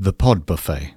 The 0.00 0.12
Pod 0.12 0.46
Buffet. 0.46 0.94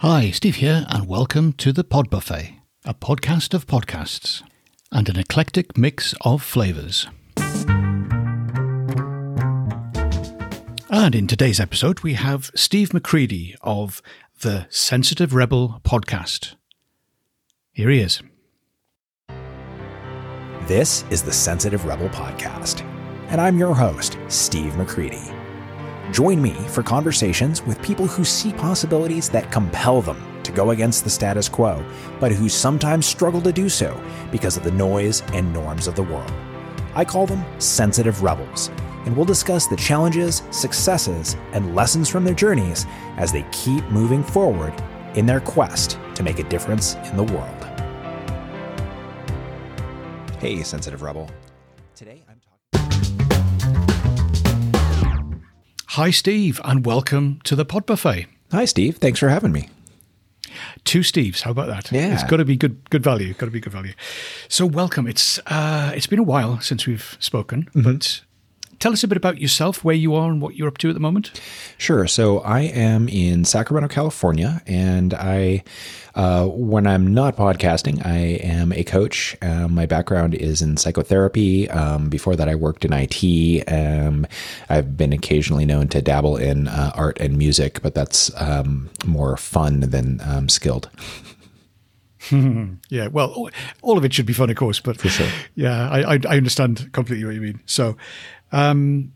Hi, 0.00 0.30
Steve 0.32 0.56
here, 0.56 0.84
and 0.90 1.08
welcome 1.08 1.54
to 1.54 1.72
The 1.72 1.82
Pod 1.82 2.10
Buffet, 2.10 2.58
a 2.84 2.92
podcast 2.92 3.54
of 3.54 3.66
podcasts 3.66 4.42
and 4.90 5.08
an 5.08 5.18
eclectic 5.18 5.78
mix 5.78 6.14
of 6.20 6.42
flavours. 6.42 7.06
And 10.90 11.14
in 11.14 11.26
today's 11.26 11.58
episode, 11.58 12.00
we 12.00 12.12
have 12.14 12.50
Steve 12.54 12.92
McCready 12.92 13.56
of 13.62 14.02
the 14.42 14.66
Sensitive 14.68 15.32
Rebel 15.32 15.80
podcast. 15.84 16.56
Here 17.72 17.88
he 17.88 18.00
is. 18.00 18.20
This 20.68 21.04
is 21.10 21.24
the 21.24 21.32
Sensitive 21.32 21.86
Rebel 21.86 22.08
Podcast, 22.10 22.82
and 23.30 23.40
I'm 23.40 23.58
your 23.58 23.74
host, 23.74 24.16
Steve 24.28 24.76
McCready. 24.76 25.20
Join 26.12 26.40
me 26.40 26.52
for 26.68 26.84
conversations 26.84 27.66
with 27.66 27.82
people 27.82 28.06
who 28.06 28.22
see 28.22 28.52
possibilities 28.52 29.28
that 29.30 29.50
compel 29.50 30.00
them 30.02 30.40
to 30.44 30.52
go 30.52 30.70
against 30.70 31.02
the 31.02 31.10
status 31.10 31.48
quo, 31.48 31.84
but 32.20 32.30
who 32.30 32.48
sometimes 32.48 33.06
struggle 33.06 33.42
to 33.42 33.52
do 33.52 33.68
so 33.68 34.00
because 34.30 34.56
of 34.56 34.62
the 34.62 34.70
noise 34.70 35.22
and 35.32 35.52
norms 35.52 35.88
of 35.88 35.96
the 35.96 36.04
world. 36.04 36.32
I 36.94 37.04
call 37.04 37.26
them 37.26 37.44
sensitive 37.60 38.22
rebels, 38.22 38.70
and 39.04 39.16
we'll 39.16 39.26
discuss 39.26 39.66
the 39.66 39.74
challenges, 39.74 40.44
successes, 40.52 41.36
and 41.50 41.74
lessons 41.74 42.08
from 42.08 42.22
their 42.22 42.34
journeys 42.34 42.86
as 43.16 43.32
they 43.32 43.44
keep 43.50 43.82
moving 43.86 44.22
forward 44.22 44.80
in 45.16 45.26
their 45.26 45.40
quest 45.40 45.98
to 46.14 46.22
make 46.22 46.38
a 46.38 46.44
difference 46.44 46.94
in 46.94 47.16
the 47.16 47.24
world. 47.24 47.71
Hey, 50.42 50.60
sensitive 50.64 51.02
rebel. 51.02 51.30
Today 51.94 52.24
I'm 52.28 52.40
talking. 52.72 53.00
Hi, 55.90 56.10
Steve, 56.10 56.60
and 56.64 56.84
welcome 56.84 57.38
to 57.44 57.54
the 57.54 57.64
Pod 57.64 57.86
Buffet. 57.86 58.26
Hi, 58.50 58.64
Steve. 58.64 58.96
Thanks 58.96 59.20
for 59.20 59.28
having 59.28 59.52
me. 59.52 59.68
Two 60.82 61.02
Steves. 61.02 61.42
How 61.42 61.52
about 61.52 61.68
that? 61.68 61.92
Yeah. 61.92 62.12
it's 62.12 62.24
got 62.24 62.38
to 62.38 62.44
be 62.44 62.56
good. 62.56 62.90
Good 62.90 63.04
value. 63.04 63.34
Got 63.34 63.46
to 63.46 63.52
be 63.52 63.60
good 63.60 63.72
value. 63.72 63.92
So, 64.48 64.66
welcome. 64.66 65.06
It's 65.06 65.38
uh, 65.46 65.92
it's 65.94 66.08
been 66.08 66.18
a 66.18 66.24
while 66.24 66.58
since 66.58 66.88
we've 66.88 67.16
spoken, 67.20 67.68
but 67.72 68.22
tell 68.82 68.92
us 68.92 69.04
a 69.04 69.08
bit 69.08 69.16
about 69.16 69.40
yourself, 69.40 69.84
where 69.84 69.94
you 69.94 70.16
are, 70.16 70.28
and 70.28 70.42
what 70.42 70.56
you're 70.56 70.66
up 70.66 70.76
to 70.78 70.88
at 70.88 70.94
the 70.94 71.00
moment. 71.00 71.40
Sure. 71.78 72.08
So 72.08 72.40
I 72.40 72.62
am 72.62 73.08
in 73.08 73.44
Sacramento, 73.44 73.86
California, 73.94 74.60
and 74.66 75.14
I, 75.14 75.62
uh, 76.16 76.46
when 76.46 76.88
I'm 76.88 77.14
not 77.14 77.36
podcasting, 77.36 78.04
I 78.04 78.40
am 78.42 78.72
a 78.72 78.82
coach. 78.82 79.36
Um, 79.40 79.76
my 79.76 79.86
background 79.86 80.34
is 80.34 80.62
in 80.62 80.76
psychotherapy. 80.76 81.70
Um, 81.70 82.08
before 82.08 82.34
that, 82.34 82.48
I 82.48 82.56
worked 82.56 82.84
in 82.84 82.92
IT. 82.92 83.62
Um, 83.68 84.26
I've 84.68 84.96
been 84.96 85.12
occasionally 85.12 85.64
known 85.64 85.86
to 85.88 86.02
dabble 86.02 86.36
in 86.36 86.66
uh, 86.66 86.90
art 86.96 87.20
and 87.20 87.38
music, 87.38 87.82
but 87.82 87.94
that's 87.94 88.32
um, 88.40 88.90
more 89.06 89.36
fun 89.36 89.80
than 89.80 90.20
um, 90.24 90.48
skilled. 90.48 90.90
Yeah, 92.90 93.08
well, 93.08 93.50
all- 93.82 93.98
of 93.98 94.04
it 94.04 94.12
should 94.12 94.26
be 94.26 94.32
fun, 94.32 94.50
of 94.50 94.56
course, 94.56 94.80
but 94.80 94.96
For 94.98 95.08
sure. 95.08 95.28
yeah, 95.54 95.88
I, 95.90 96.14
I, 96.14 96.18
I 96.28 96.36
understand 96.36 96.90
completely 96.92 97.24
what 97.24 97.34
you 97.34 97.40
mean. 97.40 97.60
So, 97.66 97.96
um, 98.52 99.12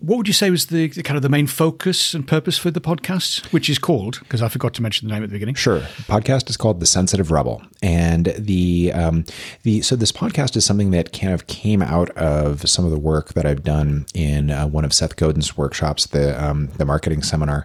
what 0.00 0.16
would 0.16 0.26
you 0.26 0.34
say 0.34 0.50
was 0.50 0.66
the, 0.66 0.88
the 0.88 1.02
kind 1.04 1.16
of 1.16 1.22
the 1.22 1.28
main 1.28 1.46
focus 1.46 2.12
and 2.12 2.26
purpose 2.26 2.58
for 2.58 2.72
the 2.72 2.80
podcast, 2.80 3.52
which 3.52 3.70
is 3.70 3.78
called? 3.78 4.18
Because 4.18 4.42
I 4.42 4.48
forgot 4.48 4.74
to 4.74 4.82
mention 4.82 5.06
the 5.06 5.14
name 5.14 5.22
at 5.22 5.28
the 5.28 5.34
beginning. 5.34 5.54
Sure. 5.54 5.78
Podcast 6.08 6.50
is 6.50 6.56
called 6.56 6.80
The 6.80 6.86
Sensitive 6.86 7.30
Rebel, 7.30 7.62
and 7.82 8.26
the 8.36 8.90
um, 8.94 9.24
the 9.62 9.80
so 9.82 9.94
this 9.94 10.10
podcast 10.10 10.56
is 10.56 10.64
something 10.64 10.90
that 10.90 11.12
kind 11.16 11.32
of 11.32 11.46
came 11.46 11.82
out 11.82 12.10
of 12.10 12.68
some 12.68 12.84
of 12.84 12.90
the 12.90 12.98
work 12.98 13.34
that 13.34 13.46
I've 13.46 13.62
done 13.62 14.06
in 14.12 14.50
uh, 14.50 14.66
one 14.66 14.84
of 14.84 14.92
Seth 14.92 15.14
Godin's 15.14 15.56
workshops, 15.56 16.06
the 16.06 16.42
um, 16.44 16.66
the 16.78 16.84
marketing 16.84 17.22
seminar, 17.22 17.64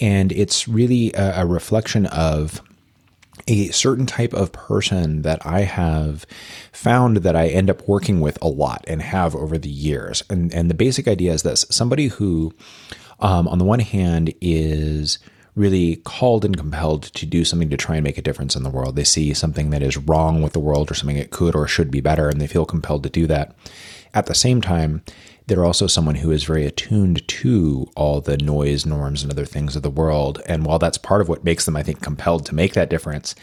and 0.00 0.32
it's 0.32 0.66
really 0.66 1.12
a, 1.12 1.42
a 1.42 1.46
reflection 1.46 2.06
of 2.06 2.62
a 3.46 3.68
certain 3.68 4.06
type 4.06 4.32
of 4.32 4.52
person 4.52 5.22
that 5.22 5.44
I 5.44 5.60
have 5.60 6.26
found 6.72 7.18
that 7.18 7.36
I 7.36 7.48
end 7.48 7.70
up 7.70 7.86
working 7.88 8.20
with 8.20 8.38
a 8.42 8.48
lot 8.48 8.84
and 8.88 9.02
have 9.02 9.34
over 9.34 9.58
the 9.58 9.70
years. 9.70 10.22
And 10.28 10.52
and 10.54 10.70
the 10.70 10.74
basic 10.74 11.06
idea 11.08 11.32
is 11.32 11.42
this 11.42 11.64
somebody 11.70 12.08
who 12.08 12.52
um, 13.20 13.48
on 13.48 13.58
the 13.58 13.64
one 13.64 13.80
hand 13.80 14.34
is 14.40 15.18
really 15.56 15.96
called 15.96 16.44
and 16.44 16.56
compelled 16.56 17.02
to 17.02 17.26
do 17.26 17.44
something 17.44 17.70
to 17.70 17.76
try 17.76 17.96
and 17.96 18.04
make 18.04 18.18
a 18.18 18.22
difference 18.22 18.54
in 18.54 18.62
the 18.62 18.70
world. 18.70 18.94
They 18.94 19.04
see 19.04 19.32
something 19.34 19.70
that 19.70 19.82
is 19.82 19.96
wrong 19.96 20.42
with 20.42 20.52
the 20.52 20.60
world 20.60 20.90
or 20.90 20.94
something 20.94 21.16
that 21.16 21.30
could 21.30 21.56
or 21.56 21.66
should 21.66 21.90
be 21.90 22.00
better, 22.00 22.28
and 22.28 22.40
they 22.40 22.46
feel 22.46 22.66
compelled 22.66 23.02
to 23.04 23.10
do 23.10 23.26
that. 23.26 23.56
At 24.12 24.26
the 24.26 24.34
same 24.34 24.60
time, 24.60 25.02
they're 25.46 25.64
also 25.64 25.86
someone 25.86 26.16
who 26.16 26.30
is 26.30 26.44
very 26.44 26.66
attuned 26.66 27.26
to 27.28 27.90
all 27.96 28.20
the 28.20 28.36
noise, 28.36 28.84
norms, 28.84 29.22
and 29.22 29.32
other 29.32 29.46
things 29.46 29.76
of 29.76 29.82
the 29.82 29.90
world. 29.90 30.42
And 30.46 30.66
while 30.66 30.78
that's 30.78 30.98
part 30.98 31.20
of 31.20 31.28
what 31.28 31.44
makes 31.44 31.64
them, 31.64 31.76
I 31.76 31.82
think, 31.82 32.02
compelled 32.02 32.44
to 32.46 32.54
make 32.54 32.74
that 32.74 32.90
difference, 32.90 33.34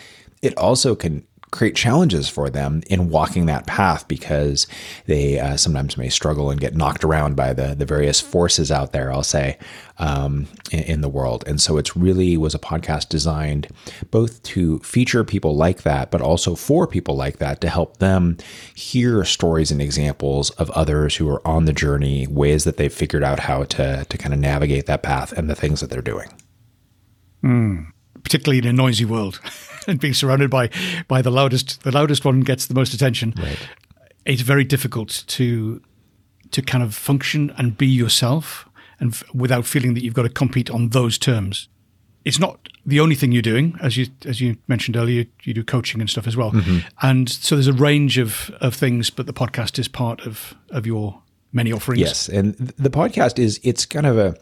it 0.41 0.55
also 0.57 0.95
can 0.95 1.25
create 1.53 1.75
challenges 1.75 2.27
for 2.27 2.49
them 2.49 2.81
in 2.89 3.09
walking 3.09 3.45
that 3.45 3.67
path 3.67 4.07
because 4.07 4.65
they 5.05 5.39
uh, 5.39 5.55
sometimes 5.55 5.97
may 5.97 6.09
struggle 6.09 6.49
and 6.49 6.59
get 6.59 6.75
knocked 6.75 7.03
around 7.03 7.35
by 7.35 7.53
the 7.53 7.75
the 7.75 7.85
various 7.85 8.19
forces 8.19 8.71
out 8.71 8.91
there. 8.91 9.13
I'll 9.13 9.23
say 9.23 9.57
um, 9.99 10.47
in, 10.71 10.83
in 10.83 11.01
the 11.01 11.07
world, 11.07 11.43
and 11.45 11.61
so 11.61 11.77
it's 11.77 11.95
really 11.95 12.35
was 12.35 12.55
a 12.55 12.59
podcast 12.59 13.07
designed 13.07 13.67
both 14.09 14.41
to 14.43 14.79
feature 14.79 15.23
people 15.23 15.55
like 15.55 15.83
that, 15.83 16.09
but 16.09 16.21
also 16.21 16.55
for 16.55 16.87
people 16.87 17.15
like 17.15 17.37
that 17.37 17.61
to 17.61 17.69
help 17.69 17.97
them 17.97 18.37
hear 18.73 19.23
stories 19.23 19.69
and 19.69 19.81
examples 19.81 20.49
of 20.51 20.71
others 20.71 21.15
who 21.17 21.29
are 21.29 21.47
on 21.47 21.65
the 21.65 21.73
journey, 21.73 22.25
ways 22.25 22.63
that 22.63 22.77
they've 22.77 22.91
figured 22.91 23.23
out 23.23 23.39
how 23.39 23.63
to 23.63 24.05
to 24.09 24.17
kind 24.17 24.33
of 24.33 24.39
navigate 24.39 24.87
that 24.87 25.03
path 25.03 25.31
and 25.31 25.49
the 25.49 25.55
things 25.55 25.81
that 25.81 25.91
they're 25.91 26.01
doing. 26.01 26.29
Particularly 28.33 28.57
in 28.57 28.65
a 28.65 28.73
noisy 28.73 29.05
world 29.05 29.39
and 29.87 29.99
being 29.99 30.13
surrounded 30.13 30.49
by 30.49 30.69
by 31.07 31.21
the 31.21 31.29
loudest 31.29 31.83
the 31.83 31.91
loudest 31.91 32.25
one 32.25 32.41
gets 32.41 32.65
the 32.65 32.73
most 32.73 32.93
attention. 32.93 33.33
It's 34.25 34.41
very 34.41 34.63
difficult 34.63 35.23
to 35.27 35.81
to 36.51 36.61
kind 36.61 36.83
of 36.83 36.95
function 36.95 37.53
and 37.57 37.77
be 37.77 37.85
yourself 37.87 38.67
and 38.99 39.13
f- 39.13 39.23
without 39.35 39.65
feeling 39.65 39.93
that 39.93 40.03
you've 40.03 40.13
got 40.15 40.23
to 40.23 40.29
compete 40.29 40.69
on 40.71 40.89
those 40.89 41.17
terms. 41.19 41.67
It's 42.25 42.39
not 42.39 42.69
the 42.85 42.99
only 42.99 43.15
thing 43.15 43.31
you're 43.33 43.41
doing 43.43 43.77
as 43.81 43.97
you 43.97 44.07
as 44.25 44.41
you 44.41 44.57
mentioned 44.67 44.97
earlier 44.97 45.25
you 45.43 45.53
do 45.53 45.63
coaching 45.63 46.01
and 46.01 46.09
stuff 46.09 46.25
as 46.25 46.35
well. 46.35 46.51
And 47.03 47.29
so 47.29 47.55
there's 47.55 47.67
a 47.67 47.73
range 47.73 48.17
of 48.17 48.49
of 48.61 48.73
things 48.73 49.11
but 49.11 49.27
the 49.27 49.33
podcast 49.33 49.77
is 49.77 49.87
part 49.87 50.25
of 50.25 50.55
of 50.71 50.87
your 50.87 51.21
many 51.51 51.71
offerings. 51.71 52.01
Yes, 52.01 52.29
and 52.29 52.55
the 52.55 52.89
podcast 52.89 53.37
is 53.37 53.59
it's 53.61 53.85
kind 53.85 54.07
of 54.07 54.17
a 54.17 54.35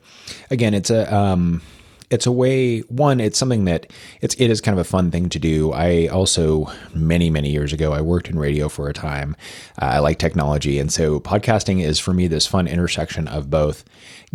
again 0.50 0.74
it's 0.74 0.90
a 0.92 1.14
um 1.14 1.62
it's 2.12 2.26
a 2.26 2.32
way 2.32 2.80
one 2.82 3.20
it's 3.20 3.38
something 3.38 3.66
that 3.66 3.92
it's 4.20 4.36
it 4.36 4.52
is 4.52 4.62
kind 4.62 4.78
of 4.78 4.86
a 4.86 4.88
fun 4.88 5.10
thing 5.10 5.30
to 5.30 5.40
do. 5.40 5.72
I 5.72 6.08
also 6.08 6.72
many 6.94 7.30
many 7.30 7.50
years 7.50 7.74
ago 7.74 7.94
I 7.94 8.02
worked 8.02 8.30
in 8.30 8.38
radio 8.38 8.70
for 8.70 8.88
a 8.90 8.94
time. 8.94 9.36
Uh, 9.82 9.86
I 9.86 10.00
like 10.00 10.20
technology 10.20 10.78
and 10.78 10.92
so 10.92 11.20
podcasting 11.20 11.84
is 11.84 11.98
for 12.00 12.14
me 12.14 12.28
this 12.28 12.46
fun 12.46 12.68
intersection 12.68 13.28
of 13.28 13.50
both 13.50 13.84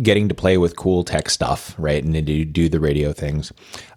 getting 0.01 0.27
to 0.27 0.35
play 0.35 0.57
with 0.57 0.75
cool 0.75 1.03
tech 1.03 1.29
stuff, 1.29 1.73
right, 1.77 2.03
and 2.03 2.13
to 2.13 2.45
do, 2.45 2.69
the 2.69 2.79
radio 2.79 3.11
things. 3.13 3.51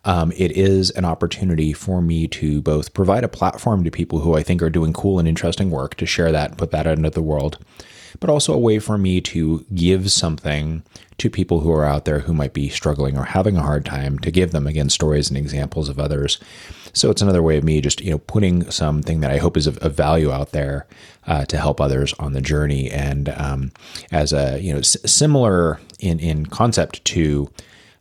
Um, 0.04 0.32
it 0.32 0.52
is 0.52 0.90
an 0.92 1.04
opportunity 1.04 1.72
for 1.74 2.00
me 2.00 2.26
to 2.28 2.62
both 2.62 2.94
provide 2.94 3.24
a 3.24 3.28
platform 3.28 3.84
to 3.84 3.90
people 3.90 4.20
who 4.20 4.34
I 4.34 4.42
think 4.42 4.62
are 4.62 4.70
doing 4.70 4.94
cool 4.94 5.18
and 5.18 5.28
interesting 5.28 5.70
work 5.70 5.96
to 5.96 6.06
share 6.06 6.32
that, 6.32 6.50
and 6.50 6.58
put 6.58 6.70
that 6.70 6.86
out 6.86 6.96
into 6.96 7.10
the 7.10 7.22
world 7.22 7.58
but 8.18 8.28
also 8.28 8.52
a 8.52 8.58
way 8.58 8.78
for 8.78 8.98
me 8.98 9.20
to 9.20 9.64
give 9.74 10.10
something 10.10 10.82
to 11.20 11.30
people 11.30 11.60
who 11.60 11.70
are 11.70 11.84
out 11.84 12.04
there 12.06 12.20
who 12.20 12.32
might 12.32 12.52
be 12.54 12.68
struggling 12.68 13.16
or 13.16 13.24
having 13.24 13.56
a 13.56 13.62
hard 13.62 13.84
time 13.84 14.18
to 14.18 14.30
give 14.30 14.52
them 14.52 14.66
again 14.66 14.88
stories 14.88 15.28
and 15.28 15.36
examples 15.36 15.88
of 15.88 15.98
others 16.00 16.38
so 16.92 17.10
it's 17.10 17.22
another 17.22 17.42
way 17.42 17.56
of 17.58 17.62
me 17.64 17.80
just 17.80 18.00
you 18.00 18.10
know 18.10 18.18
putting 18.18 18.68
something 18.70 19.20
that 19.20 19.30
i 19.30 19.36
hope 19.36 19.56
is 19.56 19.66
of, 19.66 19.76
of 19.78 19.94
value 19.94 20.32
out 20.32 20.52
there 20.52 20.86
uh, 21.26 21.44
to 21.44 21.58
help 21.58 21.80
others 21.80 22.14
on 22.18 22.32
the 22.32 22.40
journey 22.40 22.90
and 22.90 23.28
um, 23.30 23.70
as 24.10 24.32
a 24.32 24.58
you 24.60 24.72
know 24.72 24.78
s- 24.78 24.96
similar 25.04 25.78
in 25.98 26.18
in 26.18 26.46
concept 26.46 27.04
to 27.04 27.50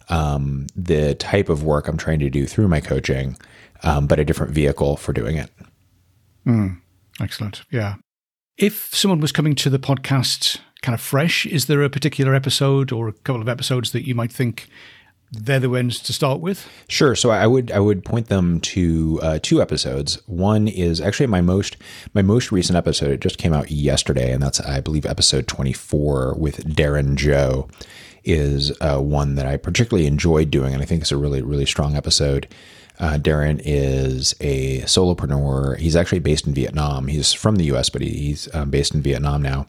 um, 0.08 0.66
the 0.76 1.14
type 1.16 1.50
of 1.50 1.64
work 1.64 1.88
i'm 1.88 1.98
trying 1.98 2.20
to 2.20 2.30
do 2.30 2.46
through 2.46 2.68
my 2.68 2.80
coaching 2.82 3.38
um, 3.84 4.08
but 4.08 4.20
a 4.20 4.26
different 4.26 4.54
vehicle 4.54 4.96
for 4.98 5.14
doing 5.14 5.36
it 5.36 5.52
Excellent. 7.22 7.64
Yeah. 7.70 7.96
If 8.60 8.94
someone 8.94 9.22
was 9.22 9.32
coming 9.32 9.56
to 9.56 9.70
the 9.70 9.80
podcast 9.80 10.60
kind 10.82 10.94
of 10.94 11.00
fresh, 11.00 11.46
is 11.46 11.68
there 11.68 11.82
a 11.82 11.90
particular 11.90 12.36
episode 12.36 12.92
or 12.92 13.08
a 13.08 13.14
couple 13.14 13.42
of 13.42 13.48
episodes 13.48 13.94
that 13.94 14.06
you 14.06 14.14
might 14.14 14.34
think 14.34 14.68
they're 15.32 15.62
the 15.62 15.70
ones 15.70 16.00
to 16.02 16.12
start 16.12 16.42
with? 16.42 16.68
Sure. 16.90 17.16
So 17.16 17.30
I 17.30 17.48
would 17.48 17.72
I 17.72 17.80
would 17.80 18.04
point 18.04 18.28
them 18.28 18.60
to 18.62 19.18
uh, 19.24 19.40
two 19.42 19.62
episodes. 19.62 20.16
One 20.28 20.68
is 20.68 21.00
actually 21.00 21.28
my 21.28 21.40
most 21.40 21.78
my 22.14 22.22
most 22.22 22.52
recent 22.52 22.76
episode. 22.76 23.12
It 23.12 23.22
just 23.22 23.38
came 23.38 23.54
out 23.54 23.72
yesterday, 23.72 24.34
and 24.34 24.44
that's 24.44 24.60
I 24.60 24.82
believe 24.82 25.06
episode 25.06 25.48
twenty 25.48 25.72
four 25.72 26.36
with 26.36 26.76
Darren 26.76 27.16
Joe 27.16 27.70
is 28.26 28.74
uh, 28.82 29.00
one 29.00 29.36
that 29.36 29.46
I 29.46 29.56
particularly 29.56 30.06
enjoyed 30.06 30.52
doing, 30.52 30.74
and 30.74 30.84
I 30.84 30.86
think 30.86 31.02
it's 31.02 31.14
a 31.14 31.18
really 31.18 31.42
really 31.42 31.66
strong 31.66 31.96
episode. 31.96 32.46
Uh, 33.00 33.18
Darren 33.18 33.62
is 33.64 34.36
a 34.42 34.82
solopreneur. 34.82 35.78
He's 35.78 35.96
actually 35.96 36.20
based 36.20 36.46
in 36.46 36.54
Vietnam. 36.54 37.08
He's 37.08 37.32
from 37.32 37.56
the 37.56 37.66
U.S., 37.66 37.90
but 37.90 38.02
he's 38.02 38.54
um, 38.54 38.70
based 38.70 38.94
in 38.94 39.02
Vietnam 39.02 39.42
now, 39.42 39.68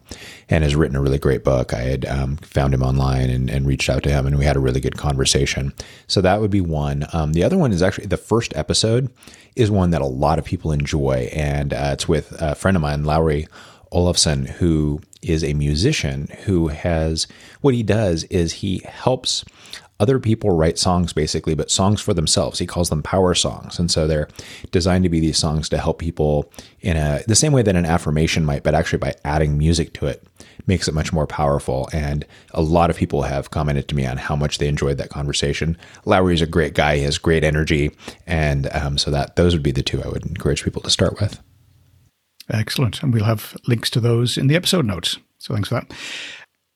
and 0.49 0.63
has 0.63 0.75
written 0.75 0.97
a 0.97 1.01
really 1.01 1.17
great 1.17 1.43
book. 1.43 1.73
I 1.73 1.81
had 1.81 2.05
um, 2.05 2.37
found 2.37 2.73
him 2.73 2.83
online 2.83 3.29
and, 3.29 3.49
and, 3.49 3.65
reached 3.65 3.89
out 3.89 4.03
to 4.03 4.09
him, 4.09 4.27
and 4.27 4.37
we 4.37 4.43
had 4.43 4.57
a 4.57 4.59
really 4.59 4.81
good 4.81 4.97
conversation. 4.97 5.71
So 6.07 6.19
that 6.21 6.41
would 6.41 6.51
be 6.51 6.61
one. 6.61 7.05
Um, 7.13 7.31
the 7.31 7.43
other 7.43 7.57
one 7.57 7.71
is 7.71 7.81
actually 7.81 8.07
the 8.07 8.17
first 8.17 8.55
episode 8.55 9.09
is 9.55 9.71
one 9.71 9.91
that 9.91 10.01
a 10.01 10.05
lot 10.05 10.37
of 10.37 10.45
people 10.45 10.73
enjoy, 10.73 11.29
and 11.33 11.73
uh, 11.73 11.91
it's 11.93 12.07
with 12.07 12.33
a 12.41 12.55
friend 12.55 12.75
of 12.75 12.81
mine, 12.81 13.05
Lowry 13.05 13.47
Olafson, 13.93 14.45
who 14.45 15.01
is 15.21 15.43
a 15.43 15.53
musician 15.53 16.27
who 16.45 16.69
has 16.69 17.27
what 17.61 17.73
he 17.73 17.83
does 17.83 18.23
is 18.25 18.53
he 18.53 18.81
helps 18.85 19.45
other 20.01 20.19
people 20.19 20.49
write 20.49 20.79
songs 20.79 21.13
basically, 21.13 21.53
but 21.53 21.69
songs 21.69 22.01
for 22.01 22.13
themselves. 22.13 22.57
He 22.57 22.65
calls 22.65 22.89
them 22.89 23.03
power 23.03 23.35
songs. 23.35 23.77
And 23.77 23.91
so 23.91 24.07
they're 24.07 24.27
designed 24.71 25.03
to 25.03 25.09
be 25.09 25.19
these 25.19 25.37
songs 25.37 25.69
to 25.69 25.77
help 25.77 25.99
people 25.99 26.51
in 26.81 26.97
a 26.97 27.21
the 27.27 27.35
same 27.35 27.53
way 27.53 27.61
that 27.61 27.75
an 27.75 27.85
affirmation 27.85 28.43
might, 28.43 28.63
but 28.63 28.73
actually 28.73 28.97
by 28.97 29.13
adding 29.23 29.59
music 29.59 29.93
to 29.93 30.07
it 30.07 30.27
makes 30.65 30.87
it 30.87 30.95
much 30.95 31.13
more 31.13 31.27
powerful. 31.27 31.87
And 31.93 32.25
a 32.51 32.63
lot 32.63 32.89
of 32.89 32.97
people 32.97 33.21
have 33.21 33.51
commented 33.51 33.87
to 33.89 33.95
me 33.95 34.07
on 34.07 34.17
how 34.17 34.35
much 34.35 34.57
they 34.57 34.67
enjoyed 34.67 34.97
that 34.97 35.09
conversation. 35.09 35.77
Lowry's 36.05 36.41
a 36.41 36.47
great 36.47 36.73
guy. 36.73 36.97
He 36.97 37.03
has 37.03 37.19
great 37.19 37.43
energy. 37.43 37.91
And 38.25 38.73
um, 38.73 38.97
so 38.97 39.11
that 39.11 39.35
those 39.35 39.53
would 39.53 39.63
be 39.63 39.71
the 39.71 39.83
two 39.83 40.01
I 40.01 40.07
would 40.07 40.25
encourage 40.25 40.63
people 40.63 40.81
to 40.81 40.89
start 40.89 41.21
with. 41.21 41.39
Excellent. 42.49 43.03
And 43.03 43.13
we'll 43.13 43.25
have 43.25 43.55
links 43.67 43.91
to 43.91 43.99
those 43.99 44.35
in 44.35 44.47
the 44.47 44.55
episode 44.55 44.85
notes. 44.85 45.19
So 45.37 45.53
thanks 45.53 45.69
for 45.69 45.75
that 45.75 45.91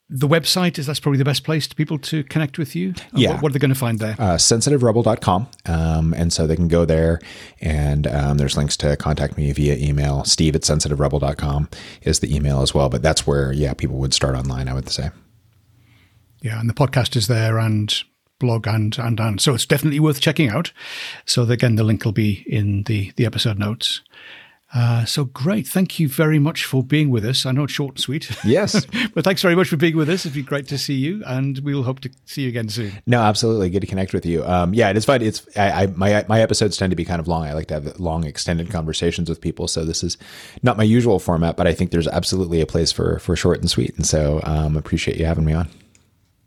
the 0.10 0.28
website 0.28 0.78
is 0.78 0.86
that's 0.86 1.00
probably 1.00 1.18
the 1.18 1.26
best 1.26 1.44
place 1.44 1.68
to 1.68 1.76
people 1.76 1.98
to 1.98 2.24
connect 2.26 2.60
with 2.60 2.76
you. 2.76 2.94
Uh, 2.98 3.02
yeah. 3.16 3.34
What, 3.34 3.42
what 3.42 3.50
are 3.50 3.54
they 3.54 3.60
going 3.60 3.74
to 3.74 3.80
find 3.80 3.98
there? 3.98 4.16
Uh, 4.20 4.36
sensitiverebel.com. 4.36 5.48
Um, 5.66 6.14
and 6.14 6.32
so 6.32 6.46
they 6.46 6.56
can 6.56 6.68
go 6.68 6.86
there 6.86 7.20
and 7.60 8.06
um, 8.08 8.38
there's 8.38 8.56
links 8.56 8.78
to 8.78 8.96
contact 8.98 9.36
me 9.36 9.52
via 9.52 9.76
email. 9.76 10.24
Steve 10.24 10.56
at 10.56 10.62
sensitiverebel.com 10.62 11.70
is 12.04 12.20
the 12.20 12.36
email 12.36 12.62
as 12.62 12.74
well. 12.74 12.90
But 12.90 13.02
that's 13.02 13.26
where, 13.26 13.52
yeah, 13.52 13.74
people 13.74 13.98
would 13.98 14.14
start 14.14 14.36
online, 14.36 14.68
I 14.68 14.74
would 14.74 14.90
say. 14.90 15.10
Yeah. 16.42 16.60
And 16.60 16.70
the 16.70 16.76
podcast 16.76 17.16
is 17.16 17.28
there 17.28 17.58
and 17.58 17.92
blog 18.40 18.68
and, 18.68 18.96
and, 19.00 19.20
and. 19.20 19.42
So 19.42 19.56
it's 19.56 19.66
definitely 19.66 20.00
worth 20.00 20.22
checking 20.22 20.50
out. 20.50 20.72
So 21.26 21.44
again, 21.44 21.78
the 21.78 21.84
link 21.84 22.06
will 22.06 22.12
be 22.12 22.46
in 22.48 22.84
the, 22.84 23.12
the 23.16 23.26
episode 23.26 23.58
notes. 23.58 24.02
Uh, 24.76 25.06
so 25.06 25.24
great. 25.24 25.66
Thank 25.66 26.00
you 26.02 26.10
very 26.10 26.38
much 26.38 26.66
for 26.66 26.84
being 26.84 27.10
with 27.10 27.24
us. 27.24 27.46
I 27.46 27.54
know 27.54 27.64
it's 27.64 27.72
short 27.72 27.96
and 27.96 28.00
sweet. 28.02 28.30
Yes. 28.44 28.86
but 29.14 29.24
thanks 29.24 29.42
very 29.42 29.56
much 29.56 29.70
for 29.70 29.78
being 29.78 29.96
with 29.96 30.10
us. 30.10 30.26
It'd 30.26 30.36
be 30.36 30.44
great 30.44 30.68
to 30.68 30.78
see 30.78 30.96
you 30.96 31.24
and 31.26 31.58
we'll 31.60 31.84
hope 31.84 32.02
to 32.02 32.12
see 32.26 32.42
you 32.42 32.50
again 32.50 32.68
soon. 32.68 32.92
No, 33.08 33.22
absolutely. 33.22 33.70
Good 33.70 33.80
to 33.80 33.88
connect 33.88 34.14
with 34.14 34.26
you. 34.26 34.44
Um, 34.44 34.74
yeah, 34.74 34.90
it 34.90 34.98
is 34.98 35.06
fun. 35.06 35.22
It's, 35.22 35.48
I, 35.58 35.84
I, 35.84 35.88
my, 35.88 36.26
my 36.28 36.42
episodes 36.42 36.76
tend 36.76 36.90
to 36.90 36.98
be 36.98 37.06
kind 37.06 37.22
of 37.22 37.28
long. 37.28 37.46
I 37.46 37.54
like 37.54 37.68
to 37.68 37.76
have 37.76 38.00
long 38.02 38.26
extended 38.26 38.70
conversations 38.70 39.30
with 39.30 39.40
people. 39.40 39.70
So 39.70 39.86
this 39.86 40.04
is 40.04 40.18
not 40.62 40.76
my 40.76 40.84
usual 40.84 41.20
format, 41.20 41.56
but 41.56 41.68
I 41.68 41.74
think 41.74 41.92
there's 41.92 42.08
absolutely 42.10 42.60
a 42.60 42.66
place 42.66 42.92
for, 42.92 43.20
for 43.20 43.38
short 43.38 43.62
and 43.62 43.70
sweet. 43.70 43.96
And 43.96 44.06
so, 44.06 44.42
um, 44.44 44.76
appreciate 44.76 45.18
you 45.18 45.26
having 45.26 45.46
me 45.46 45.54
on. 45.54 45.70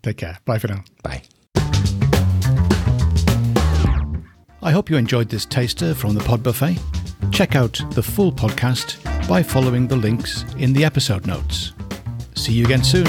Take 0.02 0.18
care. 0.18 0.38
Bye 0.44 0.58
for 0.58 0.68
now. 0.68 0.84
Bye. 1.02 1.22
I 4.60 4.70
hope 4.72 4.90
you 4.90 4.96
enjoyed 4.96 5.30
this 5.30 5.46
taster 5.46 5.94
from 5.94 6.14
the 6.14 6.20
Pod 6.20 6.42
Buffet. 6.42 6.76
Check 7.30 7.56
out 7.56 7.80
the 7.90 8.02
full 8.02 8.32
podcast 8.32 8.96
by 9.28 9.42
following 9.42 9.86
the 9.86 9.96
links 9.96 10.44
in 10.58 10.72
the 10.72 10.84
episode 10.84 11.26
notes. 11.26 11.72
See 12.34 12.52
you 12.52 12.64
again 12.64 12.84
soon. 12.84 13.06